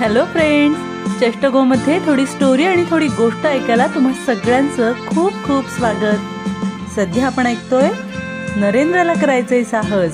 Hello 0.00 0.24
friends 0.24 0.80
चेष्टगोमध्ये 1.20 1.98
थोडी 2.06 2.26
story 2.26 2.64
आणि 2.64 2.84
थोडी 2.90 3.08
गोष्ट 3.08 3.46
ऐकायला 3.46 3.86
तुम्हा 3.86 4.12
सगळ्यांचं 4.26 4.92
खूप 4.92 5.32
खूप 5.32 5.64
स्वागत. 5.64 6.16
सध्या 6.96 7.26
आपण 7.26 7.46
ऐकतोय 7.46 7.88
नरेंद्रला 8.56 9.14
करायचंय 9.14 9.64
साहस 9.64 10.12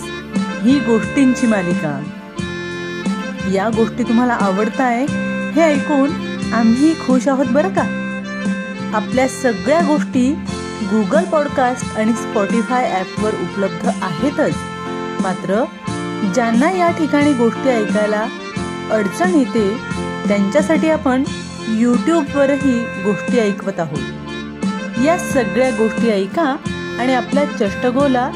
ही 0.62 0.78
गोष्टींची 0.78 1.46
मालिका. 1.46 2.02
या 3.52 3.68
गोष्टी 3.76 4.02
तुम्हाला 4.02 4.32
आवडताय 4.32 5.06
हे 5.52 5.62
ऐकून 5.62 6.10
आम्ही 6.52 6.94
खुश 6.94 7.28
आहोत 7.28 7.46
बरं 7.46 7.68
का? 7.68 7.82
आपल्या 8.94 9.28
सगळ्या 9.28 9.80
गोष्टी 9.80 10.32
गुगल 10.82 11.24
पॉडकास्ट 11.24 11.98
आणि 11.98 12.12
स्पॉटीफाय 12.12 12.90
ॲपवर 12.90 13.34
उपलब्ध 13.34 13.88
आहेतच. 14.02 14.56
मात्र 15.22 15.64
ज्यांना 16.34 16.70
या 16.70 16.90
ठिकाणी 16.90 17.32
गोष्टी 17.32 17.68
ऐकायला 17.68 18.26
अडचण 18.90 19.34
येते 19.34 19.76
त्यांच्यासाठी 20.28 20.88
आपण 20.88 21.24
यूट्यूबवरही 21.68 22.78
गोष्टी 23.04 23.38
ऐकवत 23.38 23.80
आहोत. 23.80 23.98
या 25.04 25.18
सगळ्या 25.18 25.70
गोष्टी 25.70 26.10
ऐका 26.10 26.56
आणि 27.00 27.14
आपल्या 27.14 27.44
चष्टगोला 27.44 28.30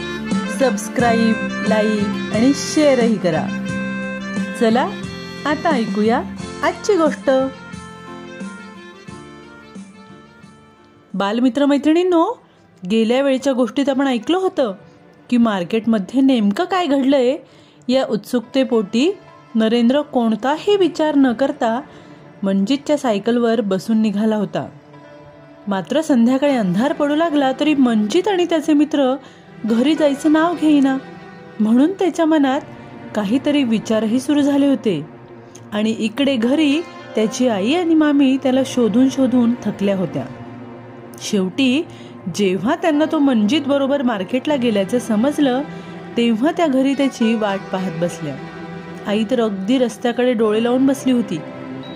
सबस्क्राईब 0.61 1.35
लाईक 1.69 2.35
आणि 2.35 2.53
शेअरही 2.55 3.17
करा. 3.17 3.47
चला 4.61 4.89
आता 5.47 5.71
ऐकूया 5.71 6.23
आजची 6.63 6.97
गोष्ट. 6.97 7.31
बालमित्र 11.15 11.67
मैत्रिणींनो 11.67 12.43
गेल्या 12.91 13.23
वेळच्या 13.23 13.53
गोष्टीत 13.53 13.89
आपण 13.89 14.07
ऐकलं 14.07 14.39
होतं 14.39 14.75
की 15.31 15.37
मार्केटमध्ये 15.37 16.21
नेमकं 16.21 16.65
काय 16.65 16.87
घडलंय 16.87 17.37
या 17.89 18.05
उत्सुकतेपोटी 18.05 19.19
नरेंद्र 19.55 20.01
कोणताही 20.01 20.77
विचार 20.77 21.15
न 21.15 21.33
करता 21.33 21.81
मंजितच्या 22.43 22.99
सायकलवर 22.99 23.61
बसून 23.61 23.99
निघाला 23.99 24.37
होता. 24.37 24.69
मात्र 25.69 26.01
संध्याकाळी 26.01 26.57
अंधार 26.57 26.93
पडू 26.93 27.15
लागला 27.15 27.53
तरी 27.61 27.75
मंजित 27.75 28.29
आणि 28.29 28.45
त्याचे 28.45 28.73
मित्र 28.73 29.17
घरी 29.65 29.95
जायचं 29.95 30.33
नाव 30.33 30.55
घेईना. 30.61 30.99
म्हणून 31.61 31.93
त्याच्या 31.93 32.25
मनात 32.25 32.61
काहीतरी 33.15 33.63
विचारही 33.63 34.21
सुरू 34.21 34.41
झाले 34.41 34.67
होते. 34.67 35.07
आणि 35.73 35.91
इकडे 35.99 36.37
घरी 36.37 36.81
त्याची 37.15 37.49
आई 37.49 37.75
आणि 37.75 37.95
मामी 37.95 38.37
त्याला 38.43 38.61
शोधून 38.67 39.09
शोधून 39.09 39.55
थकल्या 39.65 39.97
होत्या. 39.97 40.25
शेवटी 41.23 41.87
जेव्हा 42.35 42.77
त्यांना 42.77 43.05
तो 43.13 43.19
मंजित 43.19 43.61
बरोबर 43.67 44.03
मार्केटला 44.03 44.57
गेल्याचं 44.57 44.99
समजलं 44.99 45.63
तेव्हा 46.17 46.51
त्या 46.57 46.67
घरी 46.67 46.95
त्याची 46.95 47.35
वाट 47.35 47.61
पाहत 47.73 48.01
बसल्या. 48.01 48.37
आई 49.07 49.25
तर 49.31 49.41
अगदी 49.41 49.79
रस्त्याकडे 49.79 50.33
डोळे 50.33 50.65
लावून 50.65 50.87
बसली 50.87 51.13
होती. 51.13 51.41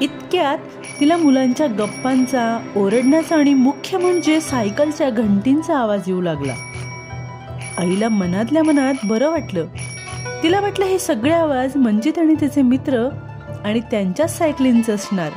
इतक्यात 0.01 0.59
तिला 1.01 1.17
मुलांच्या 1.17 1.67
गप्पांचा 1.67 2.73
ओरडण्याचा 2.77 3.37
आणि 3.37 3.55
मुख्य 3.55 3.99
म्हणजे 3.99 4.41
सायकलच्या 4.41 5.11
घंटींचा 5.11 5.79
आवाज 5.79 6.01
येऊ 6.07 6.21
लागला. 6.21 6.55
आईला 7.79 8.09
मनातल्या 8.09 8.63
मनात 8.63 8.95
बरं 9.05 9.31
वाटलं. 9.31 9.67
तिला 10.43 10.61
वाटलं 10.61 10.85
हे 10.85 10.99
सगळे 10.99 11.33
आवाज 11.33 11.77
मंजित 11.77 12.19
आणि 12.19 12.35
त्याचे 12.35 12.63
मित्र 12.63 13.09
आणि 13.65 13.81
त्यांच्याच 13.81 14.39
सायकलींचं 14.39 14.95
असणार. 14.95 15.31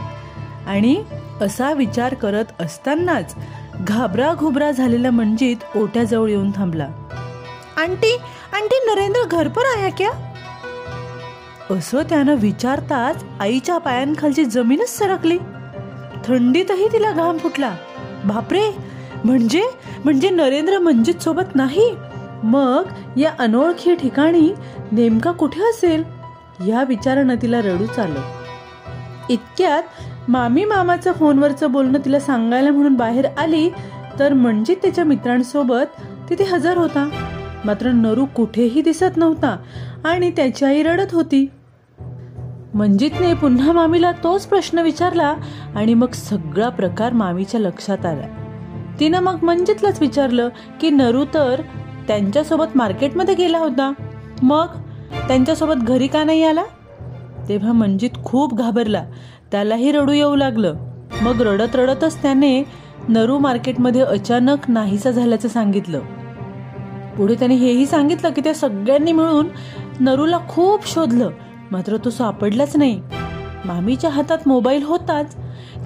आणि 0.67 1.03
असा 1.41 1.73
विचार 1.73 2.13
करत 2.13 2.45
असतानाच 2.59 3.35
घाबरा 3.75 4.33
घुबरा 4.33 4.71
झालेला 4.71 5.11
मंजित 5.11 5.77
ओट्याजवळ 5.77 6.29
येऊन 6.29 6.52
थांबला. 6.52 6.87
आंटी 7.77 8.17
आंटी 8.53 8.93
नरेंद्र 8.93 9.27
घर 9.31 9.47
पर 9.47 9.61
आया 9.77 9.89
क्या? 9.89 10.27
असं 11.72 12.02
त्यानं 12.02 12.36
विचारताच 12.36 13.23
आईच्या 13.39 13.78
पायांखालची 13.78 14.45
जमीनच 14.45 14.98
सरकली. 14.98 15.38
थंडीतही 16.26 16.88
तिला 16.94 17.11
घाम 17.11 17.38
फुटला. 17.38 17.76
बापरे 18.26 18.70
म्हणजे 19.23 19.64
म्हणजे 20.04 20.30
नरेंद्र 20.30 20.80
मंजित 20.80 21.22
सोबत 21.22 21.55
नाही? 21.55 21.89
मग 22.44 22.83
या 23.17 23.32
अनोळखी 23.39 23.95
ठिकाणी 23.95 24.52
नेमका 24.92 25.32
कुठे 25.32 25.70
असेल? 25.70 26.04
या 26.67 26.83
विचारानं 26.83 27.36
तिला 27.42 27.61
रडूच 27.61 27.99
आलं 27.99 28.22
इतक्यात 29.30 29.84
मामी 30.28 30.66
मामाचं 30.66 31.11
फोनवरचं 31.11 31.72
बोलणं 31.72 31.99
तिला 32.05 32.20
सांगायला 32.20 32.72
म्हणून 32.72 32.94
बाहेर 32.94 33.26
आली 33.38 33.70
तर 34.20 34.34
मंजित 34.34 34.78
त्याच्या 34.82 35.04
मित्रांसोबत 35.04 36.02
तिथे 36.30 36.44
हजर 36.44 36.78
होता. 36.78 37.10
मात्र 37.66 37.92
नरू 37.92 38.26
कुठेही 38.26 38.82
दिसत 38.82 39.17
नव्हता 39.17 39.58
आणि 40.05 40.32
त्याची 40.32 40.66
आई 40.66 40.84
रडत 40.84 41.14
होती. 41.14 41.48
मंजितने 42.77 43.33
पुन्हा 43.33 43.71
मामीला 43.71 44.11
तोच 44.11 44.45
प्रश्न 44.45 44.80
विचारला 44.80 45.36
आणि 45.76 45.93
मग 45.93 46.11
सगळा 46.11 46.70
प्रकार 46.70 47.14
मामीच्या 47.14 47.60
लक्षात 47.60 48.05
आला. 48.05 48.27
तिनं 48.99 49.20
मग 49.20 49.43
मंजितलाच 49.43 50.02
विचारलं 50.02 50.49
की 50.82 50.89
नरू 50.89 51.26
तर 51.33 51.61
त्यांच्यासोबत 52.08 52.66
मार्केटमध्ये 52.76 53.36
गेला 53.36 53.58
होता. 53.58 53.93
मग 54.42 54.67
त्यांच्यासोबत 55.27 55.73
घरी 55.73 56.08
का 56.08 56.23
नाही 56.23 56.43
आला? 56.43 56.64
तेव्हा 57.49 57.71
मंजित 57.71 58.10
खूप 58.23 58.58
घाबरला. 58.58 59.05
त्यालाही 59.52 59.92
रडू 59.92 60.11
येऊ 60.11 60.36
लागलं. 60.36 60.76
मग 61.21 61.42
रडत 61.42 61.76
रडतच 61.76 62.21
त्याने 62.21 62.64
नरू 63.10 63.37
मार्केटमध्ये 63.37 64.02
अचानक 64.02 64.58
नाहीसा 64.67 65.11
झाल्याचं 65.11 65.48
सांगितलं. 65.48 65.99
पुढे 67.17 67.36
त्याने 67.36 67.55
हेही 67.55 67.86
सांगितलं 67.86 68.30
की 68.30 68.42
त्या 68.42 68.54
सगळ्यांनी 68.54 69.11
मिळून 69.11 69.48
नरूला 69.99 70.39
खूप 70.49 70.87
शोधलं. 70.87 71.30
मात्र 71.72 71.98
तो 71.98 72.10
सापडलाच 72.10 72.76
नाही. 72.76 73.02
मामीच्या 73.66 74.10
हातात 74.10 74.38
मोबाईल 74.45 74.83
होताच 74.83 75.36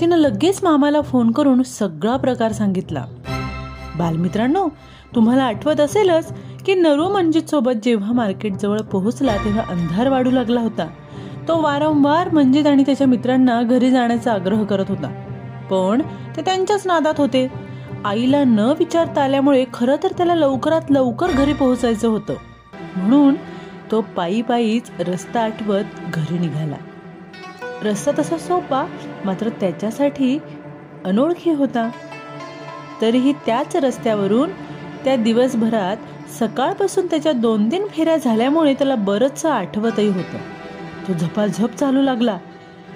तिनं 0.02 0.16
लगेच 0.16 0.60
मामाला 0.64 1.02
फोन 1.02 1.32
करून 1.32 1.64
सगळा 1.64 2.18
प्रकार 2.18 2.52
सांगितला. 2.52 3.06
बालमित्रांनो 3.98 4.68
तुम्हाला 5.16 5.44
आठवत 5.44 5.80
असेलच 5.80 6.34
की 6.66 6.74
नरू 6.74 7.10
मंजित 7.10 7.50
सोबत 7.50 7.72
जेव्हा 7.84 8.14
मार्केट 8.14 8.54
जवळ 8.54 8.80
पोहोचला 8.80 9.36
तेव्हा 9.36 9.64
अंधार 9.70 10.10
वाढू 10.10 10.32
लागला 10.32 10.62
होता. 10.62 10.88
तो 11.48 11.62
वारंवार 11.62 12.30
मंजित 12.30 12.68
आणि 12.68 12.84
त्याच्या 12.86 13.08
मित्रांना 13.08 13.64
घरी 13.64 13.92
जाण्याचा 13.92 14.34
आग्रह 14.34 14.64
करत 14.64 14.86
होता. 14.90 15.08
पण 15.72 16.02
ते 16.36 16.42
त्यांच्याच 16.42 16.88
नादात 16.88 17.14
होते. 17.18 17.48
आईला 18.06 18.44
न 18.44 18.60
विचारता 18.60 19.24
आल्यामुळे 19.24 19.66
खरं 19.74 19.96
तर 20.04 20.12
त्याला 20.18 20.36
लवकरात 20.36 20.82
लवकर 20.90 21.28
घरी 21.32 21.54
पोहोचायचं 21.54 22.08
होतं. 22.08 22.34
म्हणून 22.96 23.36
तो 23.92 24.02
पायी 24.02 24.42
पायीच 24.42 24.92
रस्ता 25.00 25.42
आठवत 25.42 25.84
घरी 26.14 26.38
निघाला. 26.38 26.76
रस्ता 27.84 28.12
तसा 28.20 28.38
सोपा 28.38 28.86
मात्र 29.26 29.50
त्याच्यासाठी 29.50 30.40
अनोळखी 31.06 31.52
होता. 31.52 31.90
तरीही 33.02 33.34
त्याच 33.34 33.76
रस्त्यावरून 33.76 34.50
त्या 35.04 35.16
दिवसभरात 35.16 35.98
सकाळपासून 36.40 37.06
त्याच्या 37.06 37.32
दोन 37.32 37.72
तीन 37.72 37.88
फेऱ्या 37.88 38.18
झाल्यामुळे 38.18 38.74
त्याला 38.74 38.96
बरंच 38.96 39.46
आठवतही 39.46 40.08
होतं. 40.08 40.38
तो 41.08 41.14
झपाझप 41.14 41.76
चालू 41.76 42.02
लागला. 42.02 42.38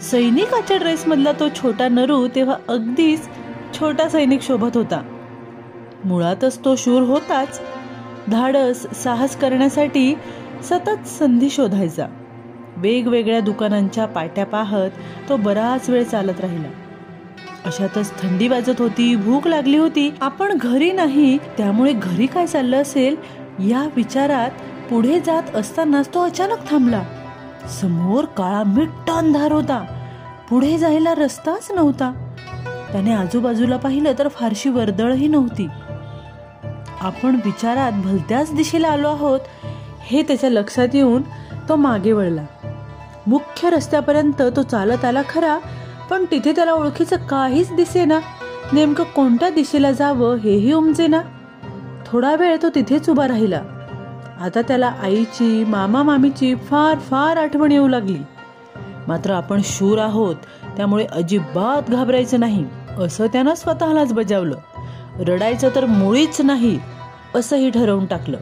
सैनिकाच्या 0.01 0.77
ड्रेसमधला 0.77 1.31
तो 1.31 1.49
छोटा 1.49 1.87
नरू 1.87 2.27
तेव्हा 2.27 2.55
अगदीच 2.67 3.21
छोटा 3.79 4.09
सैनिक 4.09 4.41
शोभत 4.41 4.77
होता. 4.77 5.03
मुळातच 6.05 6.65
तो 6.65 6.75
शूर 6.75 7.01
होताच. 7.01 7.61
धाडस 8.31 9.03
साहस 9.03 9.35
करण्यासाठी 9.35 10.15
सतत 10.69 11.07
संधी 11.07 11.49
शोधायचा. 11.49 12.07
वेगवेगळ्या 12.77 13.39
दुकानांच्या 13.39 14.05
पाट्या 14.05 14.45
पाहत 14.45 14.89
तो 15.29 15.37
बराच 15.37 15.89
वेळ 15.89 16.03
चालत 16.03 16.39
राहिला. 16.39 16.67
अशातच 17.65 18.21
थंडी 18.21 18.47
वाजत 18.47 18.81
होती 18.81 19.15
भूक 19.15 19.47
लागली 19.47 19.77
होती. 19.77 20.13
आपण 20.21 20.57
घरी 20.61 20.91
नाही 20.91 21.37
त्यामुळे 21.37 21.93
घरी 21.93 22.25
काय 22.25 22.47
चाललं 22.47 22.81
असेल? 22.81 23.15
या 23.59 23.89
विचारात 23.95 24.49
पुढे 24.89 25.19
जात 25.19 25.55
असतानाच 25.55 26.13
तो 26.13 26.21
अचानक 26.21 26.69
थांबला. 26.69 27.03
समोर 27.81 28.25
काळा 28.25 28.63
मिट्ट 28.63 29.09
अंधार 29.09 29.51
होता. 29.51 29.85
पुढे 30.49 30.77
जायला 30.77 31.15
रस्ताच 31.15 31.71
नव्हता. 31.71 32.31
त्याने 32.91 33.13
आजूबाजूला 33.13 33.77
पाहिलं 33.77 34.13
तर 34.19 34.27
फारशी 34.27 34.69
वर्दळही 34.69 35.27
नव्हती. 35.27 35.67
आपण 37.01 37.39
विचारात 37.45 37.91
भलत्याच 37.91 38.53
दिशेला 38.53 38.87
आलो 38.87 39.07
आहोत. 39.07 39.39
हे 40.05 40.23
त्याच्या 40.23 40.49
लक्षात 40.49 40.87
येऊन 40.93 41.21
तो 41.69 41.75
मागे 41.75 42.11
वळला. 42.11 42.45
मुख्य 43.27 43.69
रस्त्यापर्यंत 43.69 44.41
तो 44.55 44.63
चालत 44.63 45.05
आला 45.05 45.21
खरा 45.29 45.57
पण 46.09 46.25
तिथे 46.31 46.51
त्याला 46.51 46.71
ओळखीचं 46.71 47.15
काहीच 47.15 47.73
दिसेना. 47.73 48.19
नेमकं 48.73 49.03
कोणत्या 49.03 49.49
दिशेला 49.49 49.91
जावं 49.91 50.35
हेही 50.35 50.73
उमजेना. 50.73 51.21
थोडा 52.05 52.35
वेळ 52.35 52.57
तो 52.61 52.69
तिथेच 52.69 53.09
उभा 53.09 53.27
राहिला. 53.27 53.61
आता 54.41 54.61
त्याला 54.61 54.93
आईची 55.03 55.63
मामा 55.63 56.03
मामीची 56.03 56.55
फार 56.55 56.99
फार 56.99 57.37
आठवण 57.37 57.71
येऊ 57.71 57.87
लागली. 57.87 58.19
मात्र 59.07 59.31
आपण 59.31 59.61
शूर 59.63 59.99
आहोत 59.99 60.35
त्यामुळे 60.77 61.05
अजिबात 61.05 61.89
घाबरायचं 61.89 62.39
नाही. 62.39 62.65
असं 62.99 63.27
त्यानं 63.27 63.55
स्वतःलाच 63.55 64.13
बजावलं. 64.13 64.55
रडायचं 65.19 65.69
तर 65.75 65.85
मुळीच 65.85 66.41
नाही 66.41 66.79
असंही 67.35 67.69
ठरवून 67.69 68.05
टाकलं. 68.05 68.37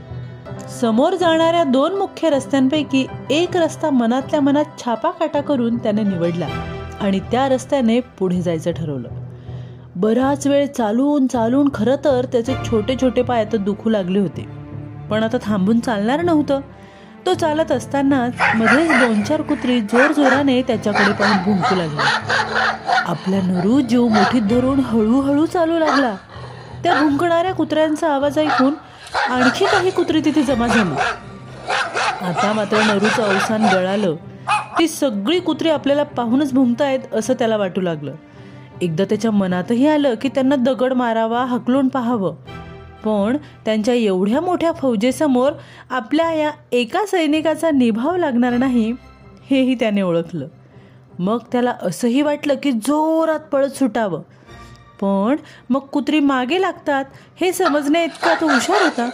समोर 0.69 1.15
जाणाऱ्या 1.15 1.63
दोन 1.63 1.95
मुख्य 1.95 2.29
रस्त्यांपैकी 2.29 3.05
एक 3.29 3.57
रस्ता 3.57 3.89
मनातल्या 3.89 4.41
मनात 4.41 4.65
छापा 4.83 5.09
काटा 5.11 5.41
करून 5.41 5.77
त्याने 5.77 6.03
निवडला 6.03 6.47
आणि 7.01 7.19
त्या 7.19 7.47
रस्त्याने 7.49 7.99
पुढे 7.99 8.41
जायचं 8.41 8.71
ठरवलं. 8.71 9.09
बराच 9.95 10.47
वेळ 10.47 10.65
चालून 10.67 11.27
चालून 11.27 11.69
खरं 11.73 11.95
तर 12.05 12.25
त्याचे 12.25 12.55
छोटे 12.65 12.95
छोटे 13.01 13.21
पाय 13.21 13.45
आता 13.45 13.57
दुखू 13.57 13.89
लागले 13.89 14.19
होते. 14.19 14.47
पण 15.09 15.23
आता 15.23 15.37
थांबून 15.41 15.79
चालणार 15.79 16.21
नव्हतं. 16.21 16.59
तो 17.25 17.33
चालत 17.33 17.71
असतानाच 17.71 18.33
मध्येच 18.55 18.89
दोन 18.89 19.21
चार 19.21 19.41
कुत्री 19.41 19.81
जोर 19.81 20.11
जोराने 20.11 20.61
त्याच्याकडे 20.61 21.13
पाहून 21.13 21.37
भुंकू 21.37 21.75
लागले. 21.75 22.01
आपला 23.05 23.37
नरू 23.43 23.81
जीव 23.81 24.07
मोठीत 24.07 24.41
धरून 24.41 24.79
हळूहळू 24.79 25.45
चालू 25.45 25.79
लागला. 25.79 26.15
त्या 26.83 26.95
भुंकणाऱ्या 26.95 27.53
कुत्र्यांचा 27.53 28.13
आवाज 28.13 28.39
ऐकून 28.39 28.73
आणखी 29.29 29.65
काही 29.65 29.91
कुत्री 29.91 30.21
तिथे 30.25 30.43
जमा 30.43 30.67
झाली. 30.67 30.95
आता 32.25 32.53
मात्र 32.55 32.77
नरूचं 32.77 33.23
अवसान 33.23 33.65
गळालं. 33.73 34.15
ती 34.79 34.87
सगळी 34.87 35.39
कुत्री 35.39 35.69
आपल्याला 35.69 36.03
पाहूनच 36.03 36.53
भुंकतायत 36.53 36.99
असं 37.13 37.33
त्याला 37.33 37.57
वाटू 37.57 37.81
लागलं. 37.81 38.13
एकदा 38.81 39.03
त्याच्या 39.03 39.31
मनातही 39.31 39.87
आलं 39.87 40.13
की 40.21 40.27
त्यांना 40.27 40.55
दगड 40.55 40.93
मारावा 40.93 41.45
हकलून 41.45 41.87
पाहावं. 41.87 42.35
पण 43.03 43.37
त्यांच्या 43.65 43.93
एवढ्या 43.93 44.41
मोठ्या 44.41 44.71
फौजेसमोर 44.71 45.51
आपल्या 45.89 46.33
या 46.33 46.51
एका 46.71 47.05
सैनिकाचा 47.05 47.71
निभाव 47.71 48.15
लागणार 48.17 48.53
नाही 48.53 48.93
हेही 49.49 49.75
त्याने 49.75 50.01
ओळखलं. 50.01 50.47
मग 51.19 51.37
त्याला 51.51 51.73
असंही 51.81 52.21
वाटलं 52.21 52.53
की 52.63 52.71
जोरात 52.71 53.39
पळत 53.39 53.69
सुटावं. 53.69 54.21
पण 55.03 55.35
मग 55.69 55.79
कुत्री 55.79 56.19
मागे 56.19 56.61
लागतात? 56.61 57.05
हे 57.41 57.53
समजण्या 57.53 58.03
इतका 58.03 58.33
तो 58.41 58.47
हुशार 58.47 58.81
होता. 58.81 59.09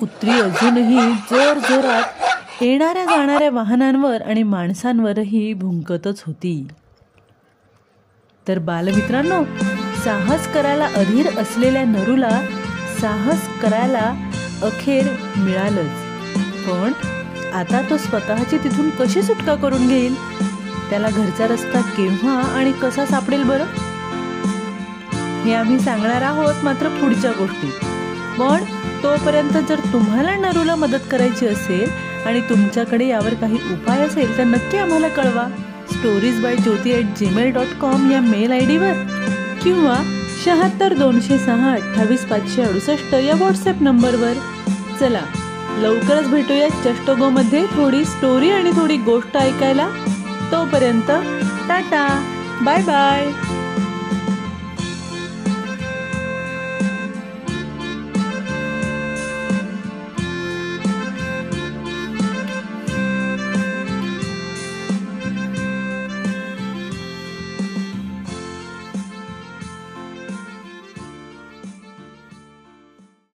कुत्री 0.00 0.30
अजूनही 0.30 1.12
जोर 1.12 1.58
जोरात 1.58 2.62
येणाऱ्या 2.62 3.04
जाणाऱ्या 3.04 3.50
वाहनांवर 3.50 4.22
आणि 4.22 4.42
माणसांवरही 4.42 5.54
भुंकतच 5.54 6.22
होती. 6.26 6.68
तर 8.48 8.58
बालमित्रांनो 8.58 9.44
साहस 10.04 10.52
करायला 10.54 10.86
अधीर 10.86 11.38
असलेल्या 11.38 11.84
नरूला 11.84 12.42
साहस 13.00 13.48
करायला 13.62 14.30
अखेर 14.62 15.06
मिळालंच. 15.36 16.04
पण 16.68 16.92
आता 17.54 17.80
तो 17.90 17.96
स्वतःची 17.96 18.58
तिथून 18.58 18.90
कशी 18.90 19.22
सुटका 19.22 19.54
करून 19.54 19.88
घेईल? 19.88 20.14
त्याला 20.90 21.10
घरचा 21.10 21.46
रस्ता 21.46 21.80
केव्हा 21.80 22.42
आणि 22.42 22.72
कसा 22.72 23.06
सापडेल 23.06 23.42
बरं? 23.42 23.64
हे 25.44 25.54
आम्ही 25.54 25.78
सांगणार 25.78 26.22
आहोत 26.22 26.64
मात्र 26.64 26.88
पुढच्या 27.00 27.30
गोष्टी. 27.38 27.70
पण 28.38 28.64
तोपर्यंत 29.02 29.56
जर 29.68 29.80
तुम्हाला 29.92 30.34
नरूला 30.36 30.74
मदत 30.74 31.10
करायची 31.10 31.46
असेल 31.46 31.90
आणि 32.26 32.40
तुमच्याकडे 32.40 33.06
यावर 33.08 33.34
काही 33.40 33.58
उपाय 33.72 34.06
असेल 34.06 34.36
तर 34.38 34.44
नक्की 34.44 34.78
आम्हाला 34.78 35.08
कळवा. 35.08 35.46
Stories 35.90 36.40
by 36.42 36.56
Jyoti 36.56 36.92
at 36.94 37.18
Gmail 37.18 37.52
dot 37.54 37.78
com 37.80 38.10
या 38.10 38.20
मेल 38.20 38.52
आय 38.52 38.66
डीवर 38.66 38.92
किंवा 39.62 39.96
शहात्तर 40.44 40.94
दोनशे 40.94 41.38
सहा 41.38 41.72
अठ्ठावीस 41.72 42.24
पाचशे 42.28 42.62
अडुसष्ट 42.62 43.14
या 43.14 43.34
व्हॉट्सॲप 43.34 43.82
नंबरवर. 43.82 44.32
चला 45.00 45.22
लवकरच 45.78 46.28
भेटूया 46.30 46.68
चष्टगोमध्ये 46.84 47.64
थोडी 47.66 48.04
स्टोरी 48.04 48.50
आणि 48.50 48.70
थोडी 48.76 48.96
गोष्ट 49.06 49.36
ऐकायला. 49.36 49.88
तोपर्यंत 50.52 51.10
टाटा 51.68 52.06
बाय 52.62 52.82
बाय 52.82 53.30